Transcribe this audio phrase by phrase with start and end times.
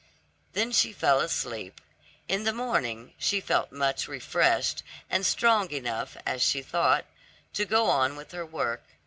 [0.53, 1.79] Then she fell asleep.
[2.27, 4.81] In the morning she felt much refreshed,
[5.11, 7.05] and strong enough, as she thought,
[7.53, 8.81] to go on with her work.